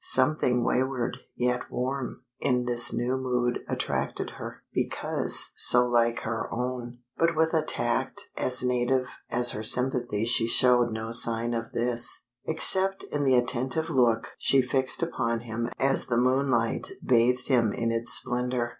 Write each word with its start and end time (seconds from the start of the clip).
Something 0.03 0.63
wayward, 0.63 1.17
yet 1.35 1.69
warm, 1.69 2.23
in 2.39 2.65
this 2.65 2.91
new 2.91 3.17
mood 3.17 3.59
attracted 3.69 4.31
her, 4.31 4.63
because 4.73 5.53
so 5.57 5.85
like 5.85 6.21
her 6.21 6.49
own. 6.51 6.97
But 7.19 7.35
with 7.35 7.53
a 7.53 7.63
tact 7.63 8.23
as 8.35 8.63
native 8.63 9.09
as 9.29 9.51
her 9.51 9.61
sympathy 9.61 10.25
she 10.25 10.47
showed 10.47 10.91
no 10.91 11.11
sign 11.11 11.53
of 11.53 11.69
this, 11.71 12.25
except 12.47 13.03
in 13.11 13.23
the 13.25 13.35
attentive 13.35 13.91
look 13.91 14.31
she 14.39 14.63
fixed 14.63 15.03
upon 15.03 15.41
him 15.41 15.69
as 15.77 16.07
the 16.07 16.17
moonlight 16.17 16.89
bathed 17.05 17.47
him 17.47 17.71
in 17.71 17.91
its 17.91 18.11
splendor. 18.11 18.69